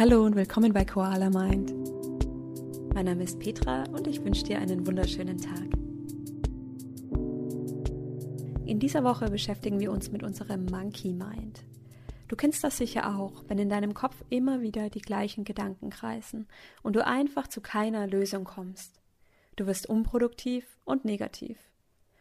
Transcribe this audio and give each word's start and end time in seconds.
Hallo 0.00 0.24
und 0.24 0.34
willkommen 0.34 0.72
bei 0.72 0.86
Koala 0.86 1.28
Mind. 1.28 1.74
Mein 2.94 3.04
Name 3.04 3.22
ist 3.22 3.38
Petra 3.38 3.84
und 3.92 4.06
ich 4.06 4.24
wünsche 4.24 4.44
dir 4.44 4.58
einen 4.58 4.86
wunderschönen 4.86 5.36
Tag. 5.36 5.74
In 8.64 8.78
dieser 8.78 9.04
Woche 9.04 9.28
beschäftigen 9.28 9.78
wir 9.78 9.92
uns 9.92 10.10
mit 10.10 10.22
unserem 10.22 10.64
Monkey 10.64 11.12
Mind. 11.12 11.64
Du 12.28 12.36
kennst 12.36 12.64
das 12.64 12.78
sicher 12.78 13.14
auch, 13.14 13.44
wenn 13.48 13.58
in 13.58 13.68
deinem 13.68 13.92
Kopf 13.92 14.16
immer 14.30 14.62
wieder 14.62 14.88
die 14.88 15.02
gleichen 15.02 15.44
Gedanken 15.44 15.90
kreisen 15.90 16.48
und 16.82 16.96
du 16.96 17.06
einfach 17.06 17.46
zu 17.46 17.60
keiner 17.60 18.06
Lösung 18.06 18.44
kommst. 18.44 19.02
Du 19.56 19.66
wirst 19.66 19.86
unproduktiv 19.86 20.64
und 20.86 21.04
negativ. 21.04 21.58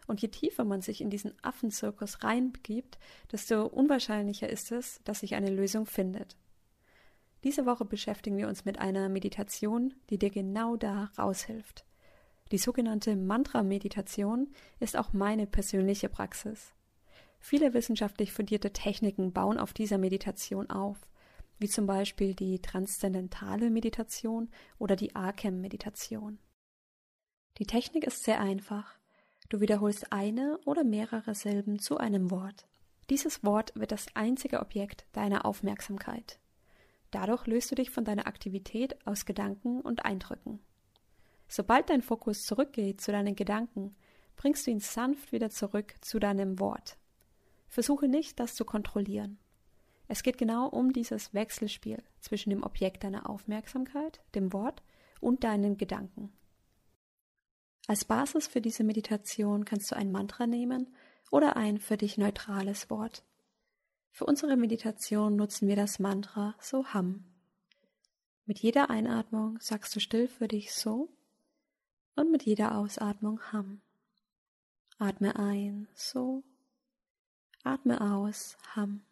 Und 0.06 0.22
je 0.22 0.28
tiefer 0.28 0.66
man 0.66 0.82
sich 0.82 1.00
in 1.00 1.10
diesen 1.10 1.32
Affenzirkus 1.44 2.26
reinbegibt, 2.26 3.00
desto 3.32 3.66
unwahrscheinlicher 3.68 4.50
ist 4.50 4.74
es, 4.74 5.00
dass 5.06 5.22
sich 5.22 5.36
eine 5.36 5.50
Lösung 5.50 5.86
findet. 5.86 6.36
Diese 7.44 7.66
Woche 7.66 7.86
beschäftigen 7.86 8.38
wir 8.38 8.48
uns 8.48 8.66
mit 8.66 8.80
einer 8.80 9.08
Meditation, 9.08 9.94
die 10.10 10.18
dir 10.18 10.30
genau 10.30 10.76
da 10.76 11.12
raushilft. 11.18 11.86
Die 12.52 12.58
sogenannte 12.58 13.16
Mantra-Meditation 13.16 14.54
ist 14.80 14.98
auch 14.98 15.14
meine 15.14 15.48
persönliche 15.48 16.10
Praxis. 16.10 16.74
Viele 17.40 17.74
wissenschaftlich 17.74 18.34
fundierte 18.34 18.74
Techniken 18.74 19.32
bauen 19.32 19.58
auf 19.58 19.72
dieser 19.72 19.98
Meditation 19.98 20.70
auf, 20.70 20.98
wie 21.60 21.70
zum 21.70 21.86
Beispiel 21.86 22.34
die 22.34 22.60
transzendentale 22.60 23.70
Meditation 23.70 24.50
oder 24.78 24.96
die 24.96 25.16
Akem-Meditation. 25.16 26.40
Die 27.58 27.66
Technik 27.66 28.06
ist 28.06 28.24
sehr 28.24 28.40
einfach. 28.40 28.98
Du 29.50 29.62
wiederholst 29.62 30.12
eine 30.12 30.60
oder 30.66 30.84
mehrere 30.84 31.36
Silben 31.36 31.80
zu 31.80 31.98
einem 31.98 32.32
Wort. 32.32 32.68
Dieses 33.10 33.44
Wort 33.44 33.74
wird 33.76 33.92
das 33.92 34.08
einzige 34.14 34.60
Objekt 34.60 35.06
deiner 35.14 35.46
Aufmerksamkeit. 35.46 36.40
Dadurch 37.12 37.48
löst 37.48 37.72
du 37.72 37.76
dich 37.76 37.90
von 37.90 38.06
deiner 38.06 38.28
Aktivität 38.28 38.96
aus 39.08 39.26
Gedanken 39.26 39.82
und 39.82 40.06
Eindrücken. 40.06 40.60
Sobald 41.48 41.90
dein 41.90 42.02
Fokus 42.02 42.46
zurückgeht 42.46 43.02
zu 43.02 43.12
deinen 43.12 43.36
Gedanken, 43.36 43.96
bringst 44.36 44.68
du 44.68 44.72
ihn 44.72 44.80
sanft 44.80 45.32
wieder 45.32 45.50
zurück 45.50 45.96
zu 46.02 46.20
deinem 46.20 46.60
Wort. 46.60 46.98
Versuche 47.68 48.08
nicht, 48.08 48.40
das 48.40 48.56
zu 48.56 48.66
kontrollieren. 48.66 49.40
Es 50.08 50.24
geht 50.24 50.38
genau 50.38 50.68
um 50.68 50.94
dieses 50.94 51.34
Wechselspiel 51.34 52.02
zwischen 52.20 52.50
dem 52.50 52.64
Objekt 52.64 53.04
deiner 53.04 53.30
Aufmerksamkeit, 53.30 54.22
dem 54.36 54.54
Wort, 54.54 54.82
und 55.20 55.44
deinen 55.44 55.78
Gedanken. 55.78 56.32
Als 57.88 58.06
Basis 58.06 58.48
für 58.48 58.62
diese 58.62 58.84
Meditation 58.84 59.66
kannst 59.66 59.92
du 59.92 59.96
ein 59.96 60.12
Mantra 60.12 60.48
nehmen 60.48 60.96
oder 61.32 61.58
ein 61.58 61.78
für 61.78 61.98
dich 61.98 62.18
neutrales 62.18 62.90
Wort. 62.90 63.24
Für 64.12 64.26
unsere 64.26 64.58
Meditation 64.58 65.36
nutzen 65.36 65.68
wir 65.68 65.76
das 65.76 66.00
Mantra 66.00 66.56
Soham. 66.60 67.24
Mit 68.46 68.60
jeder 68.60 68.90
Einatmung 68.90 69.60
sagst 69.62 69.96
du 69.96 70.00
still 70.00 70.28
für 70.28 70.48
dich 70.48 70.74
So 70.74 71.10
und 72.16 72.32
mit 72.32 72.44
jeder 72.44 72.78
Ausatmung 72.78 73.40
Ham. 73.52 73.82
Atme 74.98 75.36
ein 75.38 75.88
So, 75.94 76.44
atme 77.64 78.02
aus 78.02 78.58
Ham. 78.76 79.04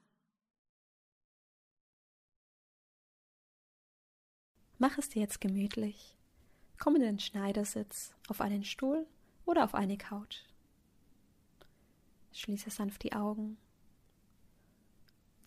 Mach 4.80 4.98
es 4.98 5.10
dir 5.10 5.22
jetzt 5.22 5.40
gemütlich. 5.40 6.18
Komm 6.80 6.96
in 6.96 7.02
den 7.02 7.20
Schneidersitz, 7.20 8.14
auf 8.28 8.42
einen 8.42 8.64
Stuhl 8.64 9.08
oder 9.46 9.64
auf 9.64 9.74
eine 9.74 9.98
Couch. 9.98 10.42
Schließe 12.34 12.70
sanft 12.70 13.04
die 13.04 13.14
Augen 13.14 13.58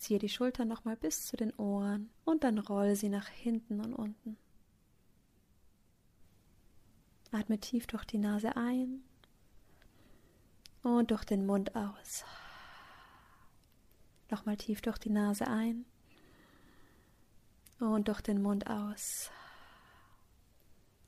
Ziehe 0.00 0.18
die 0.18 0.30
Schultern 0.30 0.66
nochmal 0.66 0.96
bis 0.96 1.26
zu 1.26 1.36
den 1.36 1.54
Ohren 1.56 2.08
und 2.24 2.42
dann 2.42 2.58
roll 2.58 2.96
sie 2.96 3.10
nach 3.10 3.28
hinten 3.28 3.80
und 3.80 3.92
unten. 3.92 4.38
Atme 7.32 7.58
tief 7.58 7.86
durch 7.86 8.06
die 8.06 8.16
Nase 8.16 8.56
ein 8.56 9.02
und 10.82 11.10
durch 11.10 11.24
den 11.24 11.44
Mund 11.44 11.76
aus. 11.76 12.24
Nochmal 14.30 14.56
tief 14.56 14.80
durch 14.80 14.96
die 14.96 15.10
Nase 15.10 15.46
ein 15.46 15.84
und 17.78 18.08
durch 18.08 18.22
den 18.22 18.40
Mund 18.40 18.70
aus. 18.70 19.30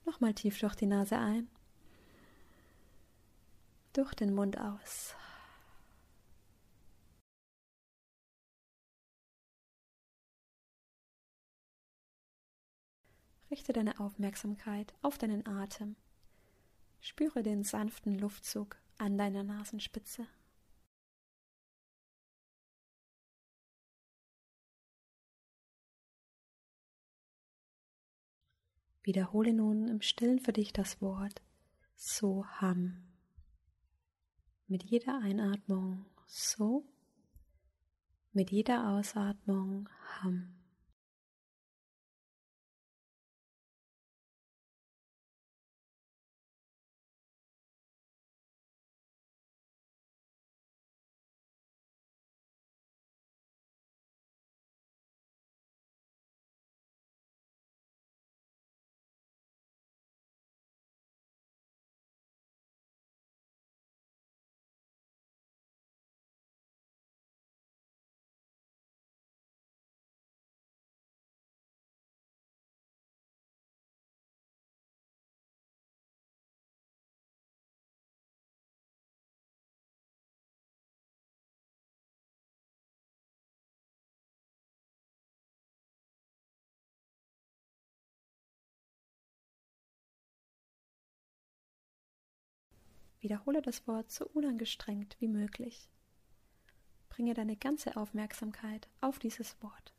Nochmal 0.04 0.34
tief 0.34 0.60
durch 0.60 0.74
die 0.74 0.86
Nase 0.86 1.16
ein, 1.16 1.48
durch 3.94 4.12
den 4.12 4.34
Mund 4.34 4.60
aus. 4.60 5.14
Richte 13.52 13.74
deine 13.74 14.00
Aufmerksamkeit 14.00 14.94
auf 15.02 15.18
deinen 15.18 15.46
Atem. 15.46 15.94
Spüre 17.00 17.42
den 17.42 17.64
sanften 17.64 18.18
Luftzug 18.18 18.80
an 18.96 19.18
deiner 19.18 19.42
Nasenspitze. 19.42 20.26
Wiederhole 29.02 29.52
nun 29.52 29.86
im 29.86 30.00
Stillen 30.00 30.38
für 30.38 30.54
dich 30.54 30.72
das 30.72 31.02
Wort 31.02 31.42
Soham. 31.94 33.06
Mit 34.66 34.82
jeder 34.82 35.20
Einatmung 35.20 36.06
So, 36.26 36.86
mit 38.32 38.50
jeder 38.50 38.88
Ausatmung 38.88 39.90
Ham. 40.22 40.61
Wiederhole 93.22 93.62
das 93.62 93.86
Wort 93.86 94.10
so 94.10 94.26
unangestrengt 94.34 95.16
wie 95.20 95.28
möglich. 95.28 95.88
Bringe 97.08 97.34
deine 97.34 97.56
ganze 97.56 97.96
Aufmerksamkeit 97.96 98.88
auf 99.00 99.20
dieses 99.20 99.56
Wort. 99.62 99.94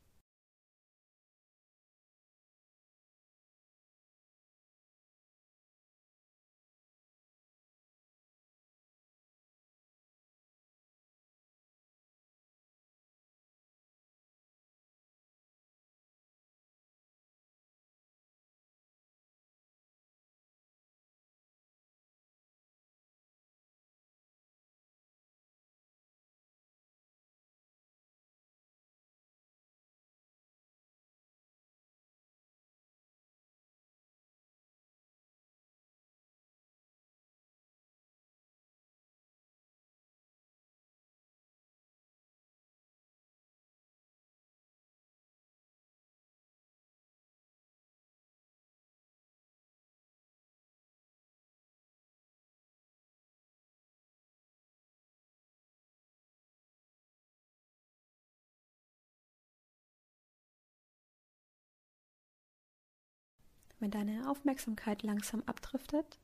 Wenn 63.84 63.92
deine 63.92 64.30
Aufmerksamkeit 64.30 65.04
langsam 65.04 65.44
abdriftet, 65.46 66.18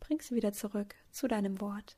bring 0.00 0.20
sie 0.20 0.34
wieder 0.34 0.52
zurück 0.52 0.94
zu 1.10 1.26
deinem 1.26 1.62
Wort. 1.62 1.96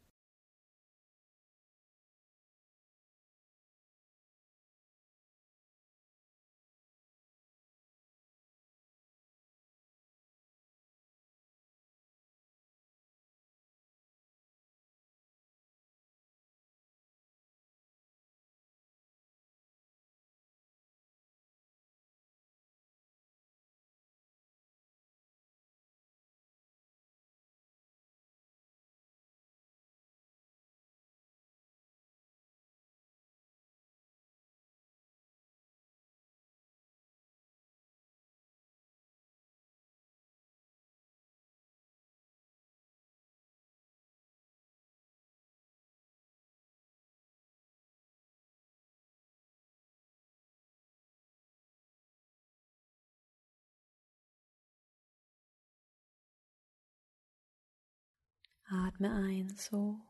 Atme 58.85 59.11
ein, 59.11 59.55
so. 59.57 60.01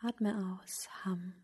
Atme 0.00 0.58
aus, 0.62 0.88
Ham. 1.04 1.43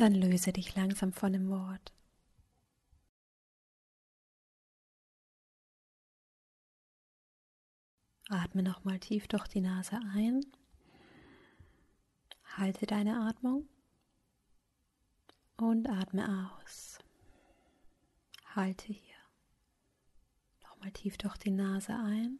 Dann 0.00 0.14
löse 0.14 0.52
dich 0.52 0.74
langsam 0.74 1.12
von 1.12 1.32
dem 1.32 1.48
Wort. 1.48 1.92
Atme 8.30 8.62
nochmal 8.62 8.98
tief 8.98 9.28
durch 9.28 9.46
die 9.48 9.60
Nase 9.60 10.00
ein. 10.14 10.40
Halte 12.56 12.86
deine 12.86 13.20
Atmung 13.28 13.68
und 15.56 15.88
atme 15.88 16.50
aus. 16.62 16.98
Halte 18.54 18.92
hier. 18.92 19.14
Nochmal 20.62 20.92
tief 20.92 21.18
durch 21.18 21.36
die 21.36 21.50
Nase 21.50 21.94
ein. 21.94 22.38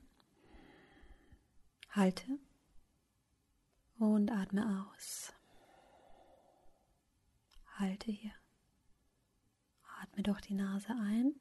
Halte 1.91 2.39
und 3.99 4.31
atme 4.31 4.89
aus. 4.91 5.33
Halte 7.77 8.13
hier. 8.13 8.33
Atme 10.01 10.23
durch 10.23 10.41
die 10.43 10.55
Nase 10.55 10.91
ein. 10.91 11.35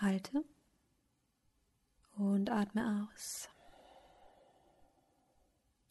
Halte 0.00 0.44
und 2.16 2.50
atme 2.50 3.08
aus. 3.12 3.48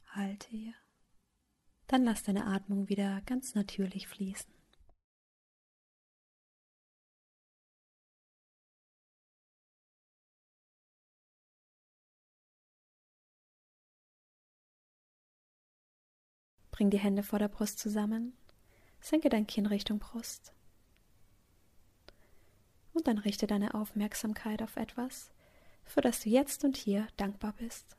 Halte 0.07 0.50
hier. 0.50 0.73
Dann 1.88 2.03
lass 2.03 2.23
deine 2.23 2.45
Atmung 2.45 2.89
wieder 2.89 3.21
ganz 3.21 3.56
natürlich 3.56 4.07
fließen. 4.07 4.60
Bring 16.81 16.89
die 16.89 16.97
Hände 16.97 17.21
vor 17.21 17.37
der 17.37 17.47
Brust 17.47 17.77
zusammen. 17.77 18.35
Senke 19.01 19.29
dein 19.29 19.45
Kinn 19.45 19.67
Richtung 19.67 20.00
Brust. 20.00 20.51
Und 22.91 23.05
dann 23.05 23.19
richte 23.19 23.45
deine 23.45 23.75
Aufmerksamkeit 23.75 24.63
auf 24.63 24.77
etwas, 24.77 25.29
für 25.85 26.01
das 26.01 26.21
du 26.21 26.29
jetzt 26.29 26.63
und 26.63 26.75
hier 26.75 27.07
dankbar 27.17 27.53
bist. 27.53 27.95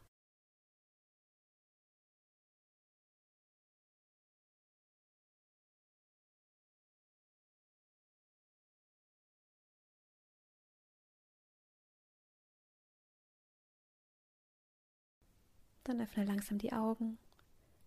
Dann 15.85 16.01
öffne 16.01 16.25
langsam 16.25 16.59
die 16.59 16.73
Augen 16.73 17.17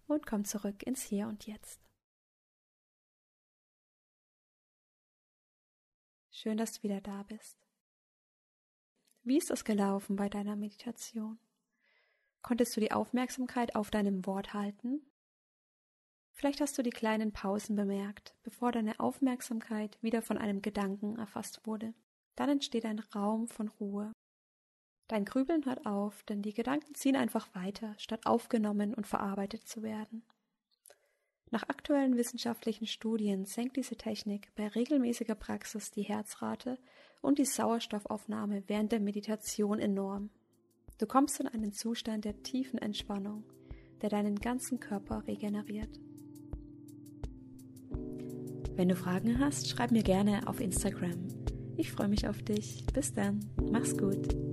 und 0.08 0.26
komm 0.26 0.46
zurück 0.46 0.84
ins 0.84 1.02
Hier 1.02 1.28
und 1.28 1.48
Jetzt. 1.48 1.82
Schön, 6.32 6.58
dass 6.58 6.74
du 6.74 6.84
wieder 6.84 7.02
da 7.02 7.24
bist. 7.24 7.58
Wie 9.24 9.38
ist 9.38 9.50
es 9.50 9.64
gelaufen 9.64 10.16
bei 10.16 10.30
deiner 10.30 10.56
Meditation? 10.56 11.40
Konntest 12.42 12.76
du 12.76 12.82
die 12.82 12.92
Aufmerksamkeit 12.92 13.76
auf 13.76 13.90
deinem 13.90 14.26
Wort 14.26 14.54
halten? 14.54 15.02
Vielleicht 16.32 16.62
hast 16.62 16.78
du 16.78 16.84
die 16.84 16.92
kleinen 16.92 17.32
Pausen 17.32 17.76
bemerkt, 17.76 18.36
bevor 18.44 18.72
deine 18.72 19.00
Aufmerksamkeit 19.00 19.98
wieder 20.04 20.22
von 20.22 20.38
einem 20.38 20.62
Gedanken 20.62 21.18
erfasst 21.18 21.66
wurde. 21.66 21.94
Dann 22.36 22.50
entsteht 22.50 22.86
ein 22.86 23.00
Raum 23.00 23.48
von 23.48 23.70
Ruhe 23.70 24.12
Dein 25.08 25.26
Grübeln 25.26 25.66
hört 25.66 25.86
auf, 25.86 26.24
denn 26.24 26.42
die 26.42 26.54
Gedanken 26.54 26.96
ziehen 26.96 27.16
einfach 27.16 27.54
weiter, 27.54 27.94
statt 27.98 28.26
aufgenommen 28.26 28.94
und 28.94 29.06
verarbeitet 29.06 29.68
zu 29.68 29.84
werden. 29.84 30.24
Nach 31.52 31.64
aktuellen 31.70 32.18
wissenschaftlichen 32.18 32.88
Studien 32.88 33.46
senkt 33.46 33.78
diese 33.78 33.96
Technik 33.96 34.54
bei 34.56 34.68
regelmäßiger 34.68 35.36
Praxis 35.36 35.92
die 35.92 36.02
Herzrate 36.02 36.80
und 37.22 37.38
die 37.38 37.46
Sauerstoffaufnahme 37.46 38.64
während 38.68 38.92
der 38.92 39.00
Meditation 39.00 39.80
enorm. 39.80 40.32
Du 40.98 41.06
kommst 41.06 41.40
in 41.40 41.48
einen 41.48 41.72
Zustand 41.72 42.26
der 42.26 42.42
tiefen 42.42 42.80
Entspannung, 42.80 43.44
der 44.02 44.10
deinen 44.10 44.36
ganzen 44.36 44.80
Körper 44.80 45.24
regeneriert. 45.28 46.00
Wenn 48.76 48.90
du 48.90 48.96
Fragen 48.96 49.40
hast, 49.40 49.70
schreib 49.70 49.92
mir 49.92 50.04
gerne 50.04 50.48
auf 50.48 50.60
Instagram. 50.60 51.28
Ich 51.78 51.92
freue 51.92 52.10
mich 52.10 52.28
auf 52.28 52.42
dich. 52.42 52.86
Bis 52.94 53.14
dann. 53.14 53.40
Mach's 53.72 53.98
gut. 53.98 54.45